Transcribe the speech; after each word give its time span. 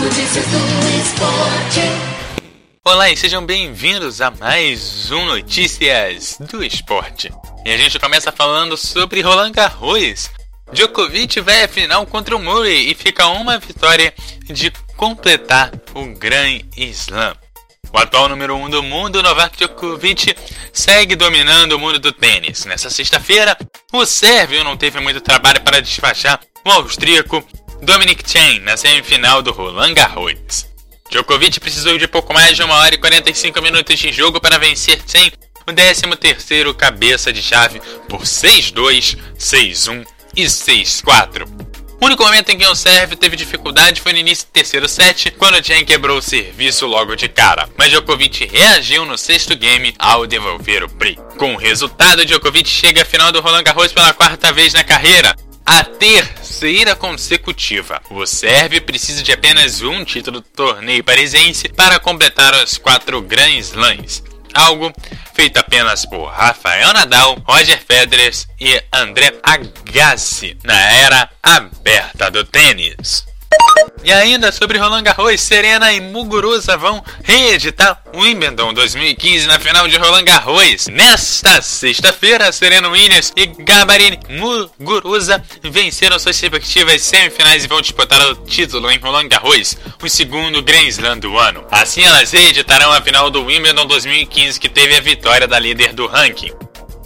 Notícias 0.00 0.46
do 0.46 0.98
esporte. 0.98 1.80
Olá 2.82 3.10
e 3.10 3.16
sejam 3.18 3.44
bem-vindos 3.44 4.22
a 4.22 4.30
mais 4.30 5.10
um 5.10 5.26
Notícias 5.26 6.38
do 6.40 6.64
Esporte. 6.64 7.30
E 7.66 7.70
a 7.70 7.76
gente 7.76 7.98
começa 7.98 8.32
falando 8.32 8.78
sobre 8.78 9.20
Roland 9.20 9.52
Garros. 9.52 10.30
Djokovic 10.72 11.40
vai 11.40 11.64
à 11.64 11.68
final 11.68 12.06
contra 12.06 12.34
o 12.34 12.38
Murray 12.38 12.90
e 12.90 12.94
fica 12.94 13.26
uma 13.26 13.58
vitória 13.58 14.14
de 14.46 14.72
completar 14.96 15.70
o 15.94 16.06
Grand 16.14 16.60
Slam. 16.78 17.36
O 17.92 17.98
atual 17.98 18.28
número 18.30 18.54
1 18.54 18.64
um 18.64 18.70
do 18.70 18.82
mundo, 18.82 19.22
Novak 19.22 19.58
Djokovic, 19.58 20.34
segue 20.72 21.14
dominando 21.14 21.72
o 21.72 21.78
mundo 21.78 21.98
do 21.98 22.10
tênis. 22.10 22.64
Nessa 22.64 22.88
sexta-feira, 22.88 23.54
o 23.92 24.06
sérvio 24.06 24.64
não 24.64 24.78
teve 24.78 24.98
muito 24.98 25.20
trabalho 25.20 25.60
para 25.60 25.82
despachar 25.82 26.40
o 26.64 26.70
austríaco 26.70 27.44
Dominic 27.82 28.22
Thiem 28.22 28.60
na 28.60 28.76
semifinal 28.76 29.42
do 29.42 29.52
Roland 29.52 29.94
Garros. 29.94 30.66
Djokovic 31.10 31.58
precisou 31.58 31.96
de 31.98 32.06
pouco 32.06 32.32
mais 32.32 32.56
de 32.56 32.62
1 32.62 32.70
hora 32.70 32.94
e 32.94 32.98
45 32.98 33.60
minutos 33.62 33.98
de 33.98 34.12
jogo 34.12 34.40
para 34.40 34.58
vencer 34.58 35.02
Thiem, 35.02 35.32
o 35.66 35.72
13º 35.72 36.74
cabeça 36.74 37.32
de 37.32 37.42
chave, 37.42 37.80
por 38.08 38.22
6-2, 38.22 39.16
6-1 39.38 40.06
e 40.36 40.44
6-4. 40.44 41.46
O 42.00 42.06
único 42.06 42.22
momento 42.22 42.50
em 42.50 42.56
que 42.56 42.66
o 42.66 42.74
sérvio 42.74 43.16
teve 43.16 43.36
dificuldade 43.36 44.00
foi 44.00 44.12
no 44.12 44.18
início 44.18 44.46
do 44.46 44.52
terceiro 44.52 44.88
set, 44.88 45.30
quando 45.32 45.62
Chen 45.62 45.84
quebrou 45.84 46.18
o 46.18 46.22
serviço 46.22 46.86
logo 46.86 47.14
de 47.14 47.28
cara, 47.28 47.68
mas 47.76 47.90
Djokovic 47.90 48.46
reagiu 48.46 49.04
no 49.04 49.18
sexto 49.18 49.54
game 49.54 49.94
ao 49.98 50.26
devolver 50.26 50.82
o 50.82 50.88
break. 50.88 51.20
Com 51.36 51.54
o 51.54 51.58
resultado, 51.58 52.24
Djokovic 52.24 52.68
chega 52.68 53.02
à 53.02 53.04
final 53.04 53.32
do 53.32 53.40
Roland 53.40 53.64
Garros 53.64 53.92
pela 53.92 54.14
quarta 54.14 54.50
vez 54.52 54.72
na 54.72 54.82
carreira, 54.84 55.36
a 55.66 55.84
terceira 56.50 56.96
consecutiva. 56.96 58.02
O 58.10 58.26
sérvio 58.26 58.82
precisa 58.82 59.22
de 59.22 59.30
apenas 59.30 59.82
um 59.82 60.04
título 60.04 60.40
do 60.40 60.46
torneio 60.48 61.04
parisense 61.04 61.68
para 61.68 62.00
completar 62.00 62.52
os 62.54 62.76
quatro 62.76 63.22
Grand 63.22 63.56
Slams. 63.58 64.24
Algo 64.52 64.92
feito 65.32 65.58
apenas 65.58 66.04
por 66.04 66.26
Rafael 66.26 66.92
Nadal, 66.92 67.40
Roger 67.46 67.80
Federer 67.80 68.32
e 68.60 68.82
André 68.92 69.32
Agassi 69.44 70.58
na 70.64 70.74
era 70.74 71.30
aberta 71.40 72.28
do 72.32 72.44
tênis. 72.44 73.29
E 74.02 74.12
ainda 74.12 74.50
sobre 74.50 74.78
Roland 74.78 75.02
Garros, 75.02 75.40
Serena 75.40 75.92
e 75.92 76.00
Muguruza 76.00 76.76
vão 76.76 77.04
reeditar 77.22 78.02
Wimbledon 78.14 78.72
2015 78.72 79.46
na 79.46 79.58
final 79.58 79.86
de 79.86 79.98
Roland 79.98 80.24
Garros. 80.24 80.86
Nesta 80.86 81.60
sexta-feira, 81.60 82.50
Serena 82.50 82.88
Williams 82.88 83.32
e 83.36 83.46
Gabarini 83.46 84.18
Muguruza 84.30 85.42
venceram 85.62 86.18
suas 86.18 86.40
respectivas 86.40 87.02
semifinais 87.02 87.64
e 87.64 87.68
vão 87.68 87.82
disputar 87.82 88.20
o 88.22 88.36
título 88.36 88.90
em 88.90 88.98
Roland 88.98 89.28
Garros, 89.28 89.76
o 90.02 90.08
segundo 90.08 90.62
Grand 90.62 90.88
Slam 90.88 91.18
do 91.18 91.38
ano. 91.38 91.66
Assim, 91.70 92.02
elas 92.02 92.32
reeditarão 92.32 92.92
a 92.92 93.02
final 93.02 93.30
do 93.30 93.44
Wimbledon 93.44 93.86
2015 93.86 94.58
que 94.58 94.68
teve 94.68 94.96
a 94.96 95.00
vitória 95.00 95.46
da 95.46 95.58
líder 95.58 95.92
do 95.92 96.06
ranking. 96.06 96.52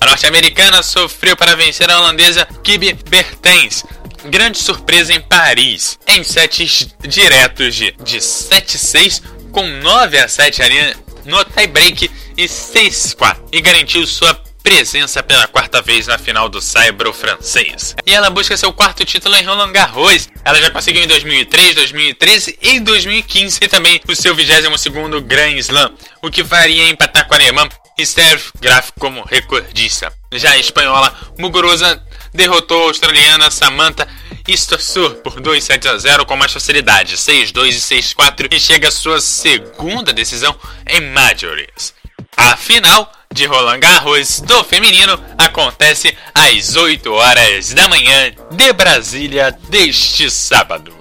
A 0.00 0.06
norte-americana 0.06 0.82
sofreu 0.82 1.34
para 1.34 1.56
vencer 1.56 1.90
a 1.90 1.98
holandesa 1.98 2.46
Kibi 2.62 2.92
Bertens 3.08 3.84
grande 4.24 4.58
surpresa 4.58 5.12
em 5.12 5.20
Paris, 5.20 5.98
em 6.06 6.22
sets 6.24 6.88
diretos 7.06 7.74
de, 7.74 7.92
de 8.02 8.18
7-6 8.18 9.22
com 9.52 9.66
9 9.66 10.18
a 10.18 10.28
7 10.28 10.62
ali 10.62 10.96
no 11.24 11.44
tie-break 11.44 12.10
e 12.36 12.44
6-4 12.44 13.36
e 13.52 13.60
garantiu 13.60 14.06
sua 14.06 14.34
presença 14.64 15.22
pela 15.22 15.46
quarta 15.46 15.82
vez 15.82 16.06
na 16.06 16.16
final 16.16 16.48
do 16.48 16.60
Saibro 16.60 17.12
francês. 17.12 17.94
E 18.06 18.14
ela 18.14 18.30
busca 18.30 18.56
seu 18.56 18.72
quarto 18.72 19.04
título 19.04 19.36
em 19.36 19.44
Roland 19.44 19.72
Garros. 19.72 20.30
Ela 20.42 20.58
já 20.58 20.70
conseguiu 20.70 21.02
em 21.04 21.06
2003, 21.06 21.74
2013 21.74 22.58
e 22.62 22.80
2015 22.80 23.58
e 23.60 23.68
também 23.68 24.00
o 24.08 24.16
seu 24.16 24.34
22º 24.34 25.20
Grand 25.20 25.58
Slam, 25.58 25.92
o 26.22 26.30
que 26.30 26.42
faria 26.42 26.88
empatar 26.88 27.28
com 27.28 27.34
a 27.34 27.36
alemã 27.36 27.68
Steph 28.02 28.52
Graf 28.58 28.90
como 28.98 29.22
recordista. 29.22 30.10
Já 30.32 30.52
a 30.52 30.58
espanhola 30.58 31.14
Muguruza 31.38 32.02
derrotou 32.34 32.82
a 32.82 32.88
australiana 32.88 33.50
Samantha 33.50 34.06
Istossur 34.46 35.14
por 35.16 35.40
2 35.40 35.64
7 35.64 35.88
a 35.88 35.96
0 35.96 36.26
com 36.26 36.36
mais 36.36 36.52
facilidade, 36.52 37.16
6-2 37.16 37.68
e 37.68 38.02
6-4 38.02 38.48
e 38.52 38.60
chega 38.60 38.88
à 38.88 38.90
sua 38.90 39.20
segunda 39.20 40.12
decisão 40.12 40.54
em 40.86 41.00
Majors. 41.00 41.94
A 42.36 42.56
final 42.56 43.10
de 43.32 43.46
Roland 43.46 43.80
Garros 43.80 44.40
do 44.40 44.62
feminino 44.64 45.18
acontece 45.38 46.14
às 46.34 46.76
8 46.76 47.10
horas 47.12 47.72
da 47.72 47.88
manhã 47.88 48.32
de 48.50 48.72
Brasília 48.72 49.56
deste 49.68 50.30
sábado. 50.30 50.94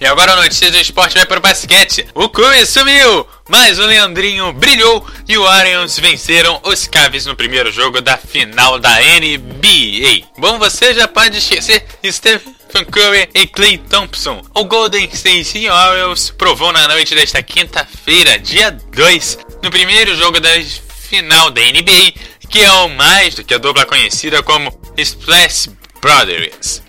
E 0.00 0.06
agora 0.06 0.32
a 0.32 0.36
notícia 0.36 0.70
do 0.70 0.78
esporte 0.78 1.14
vai 1.14 1.26
para 1.26 1.38
o 1.38 1.42
basquete. 1.42 2.06
O 2.14 2.28
Curry 2.28 2.66
sumiu, 2.66 3.26
mas 3.48 3.78
o 3.78 3.86
Leandrinho 3.86 4.52
brilhou 4.52 5.06
e 5.28 5.36
o 5.36 5.46
Arians 5.46 5.98
venceram 5.98 6.60
os 6.64 6.86
Cavs 6.86 7.26
no 7.26 7.36
primeiro 7.36 7.70
jogo 7.70 8.00
da 8.00 8.16
final 8.16 8.78
da 8.78 8.96
NBA. 9.00 10.26
Bom, 10.38 10.58
você 10.58 10.94
já 10.94 11.06
pode 11.06 11.38
esquecer 11.38 11.84
Stephen 12.04 12.84
Curry 12.90 13.28
e 13.34 13.46
Clay 13.46 13.78
Thompson. 13.78 14.42
O 14.54 14.64
Golden 14.64 15.08
State 15.12 15.68
Warriors 15.68 16.30
provou 16.30 16.72
na 16.72 16.88
noite 16.88 17.14
desta 17.14 17.42
quinta-feira, 17.42 18.38
dia 18.38 18.70
2, 18.70 19.38
no 19.62 19.70
primeiro 19.70 20.16
jogo 20.16 20.40
da 20.40 20.50
final 21.08 21.50
da 21.50 21.60
NBA, 21.60 22.12
que 22.48 22.60
é 22.60 22.72
o 22.72 22.88
mais 22.88 23.34
do 23.34 23.44
que 23.44 23.54
a 23.54 23.58
dupla 23.58 23.84
conhecida 23.84 24.42
como 24.42 24.72
Splash 24.96 25.68
Brothers. 26.00 26.82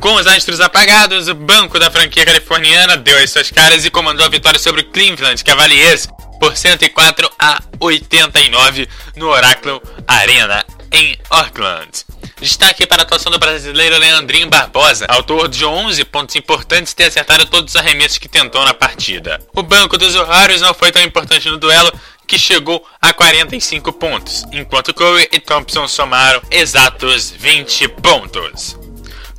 Com 0.00 0.14
os 0.14 0.26
astros 0.26 0.60
apagados, 0.60 1.28
o 1.28 1.34
banco 1.34 1.78
da 1.78 1.90
franquia 1.90 2.24
californiana 2.24 2.96
deu 2.96 3.18
as 3.18 3.30
suas 3.30 3.50
caras 3.50 3.84
e 3.84 3.90
comandou 3.90 4.24
a 4.24 4.30
vitória 4.30 4.58
sobre 4.58 4.80
o 4.80 4.84
Cleveland 4.86 5.44
Cavaliers 5.44 6.08
por 6.40 6.56
104 6.56 7.30
a 7.38 7.62
89 7.78 8.88
no 9.16 9.28
Oracle 9.28 9.78
Arena 10.08 10.64
em 10.90 11.18
Oakland. 11.28 12.06
Destaque 12.40 12.86
para 12.86 13.02
a 13.02 13.04
atuação 13.04 13.30
do 13.30 13.38
brasileiro 13.38 13.98
Leandrinho 13.98 14.48
Barbosa, 14.48 15.04
autor 15.06 15.48
de 15.48 15.66
11 15.66 16.02
pontos 16.06 16.34
importantes 16.34 16.92
e 16.92 16.96
ter 16.96 17.04
acertado 17.04 17.44
todos 17.44 17.74
os 17.74 17.76
arremessos 17.76 18.16
que 18.16 18.26
tentou 18.28 18.64
na 18.64 18.72
partida. 18.72 19.38
O 19.54 19.62
banco 19.62 19.98
dos 19.98 20.14
usuários 20.14 20.62
não 20.62 20.72
foi 20.72 20.90
tão 20.90 21.02
importante 21.02 21.46
no 21.50 21.58
duelo, 21.58 21.92
que 22.26 22.38
chegou 22.38 22.86
a 23.02 23.12
45 23.12 23.92
pontos, 23.92 24.44
enquanto 24.50 24.94
Curry 24.94 25.28
e 25.30 25.40
Thompson 25.40 25.86
somaram 25.86 26.40
exatos 26.50 27.30
20 27.36 27.88
pontos. 27.88 28.79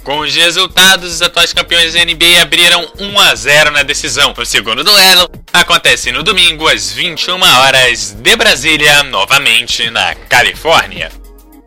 Com 0.04 0.20
os 0.20 0.34
resultados, 0.36 1.14
os 1.14 1.22
atuais 1.22 1.54
campeões 1.54 1.94
da 1.94 2.04
NBA 2.04 2.42
abriram 2.42 2.92
1 3.00 3.20
a 3.20 3.36
0 3.36 3.72
na 3.72 3.84
decisão. 3.84 4.34
O 4.36 4.46
segundo 4.46 4.84
duelo 4.84 5.30
acontece 5.54 6.12
no 6.12 6.24
domingo 6.24 6.68
às 6.68 6.92
21 6.92 7.40
horas 7.42 8.12
de 8.12 8.36
Brasília, 8.36 9.04
novamente 9.04 9.90
na 9.92 10.16
Califórnia. 10.16 11.12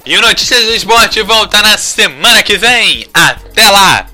E 0.05 0.17
o 0.17 0.21
Notícias 0.21 0.65
do 0.65 0.75
Esporte 0.75 1.23
volta 1.23 1.63
na 1.63 1.79
semana 1.79 2.43
que 2.43 2.57
vem. 2.57 3.07
Até 3.15 3.71
lá! 3.71 4.07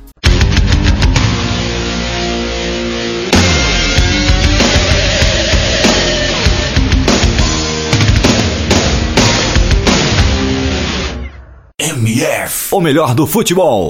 MF, 11.82 12.74
o 12.74 12.80
melhor 12.80 13.14
do 13.14 13.26
futebol. 13.26 13.88